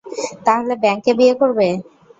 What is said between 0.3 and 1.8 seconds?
তাহলে ব্যাঙকে বিয়ে করবে?